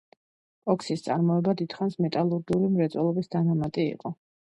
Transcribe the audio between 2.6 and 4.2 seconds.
მრეწველობის დანამატი იყო.